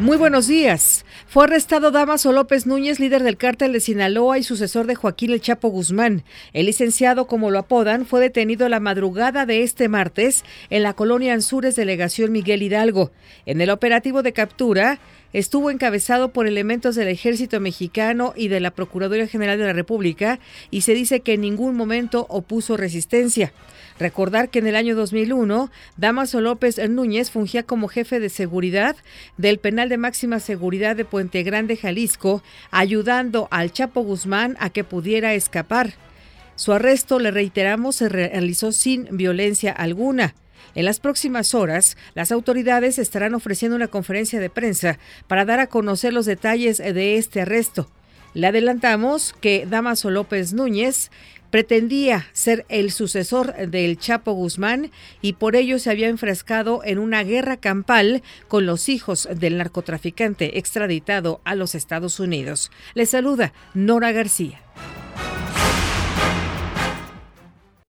[0.00, 1.04] Muy buenos días.
[1.28, 5.40] Fue arrestado Damaso López Núñez, líder del cártel de Sinaloa y sucesor de Joaquín El
[5.40, 6.24] Chapo Guzmán.
[6.52, 11.32] El licenciado, como lo apodan, fue detenido la madrugada de este martes en la colonia
[11.32, 13.12] Anzures, delegación Miguel Hidalgo.
[13.46, 14.98] En el operativo de captura,
[15.34, 20.38] estuvo encabezado por elementos del ejército mexicano y de la Procuraduría General de la República
[20.70, 23.52] y se dice que en ningún momento opuso resistencia.
[23.98, 28.96] Recordar que en el año 2001, Damaso López Núñez fungía como jefe de seguridad
[29.36, 34.84] del penal de máxima seguridad de Puente Grande, Jalisco, ayudando al Chapo Guzmán a que
[34.84, 35.94] pudiera escapar.
[36.54, 40.34] Su arresto, le reiteramos, se realizó sin violencia alguna.
[40.74, 45.68] En las próximas horas, las autoridades estarán ofreciendo una conferencia de prensa para dar a
[45.68, 47.88] conocer los detalles de este arresto.
[48.34, 51.10] Le adelantamos que Damaso López Núñez
[51.54, 54.90] pretendía ser el sucesor del Chapo Guzmán
[55.22, 60.58] y por ello se había enfrescado en una guerra campal con los hijos del narcotraficante
[60.58, 62.72] extraditado a los Estados Unidos.
[62.94, 64.63] Le saluda Nora García.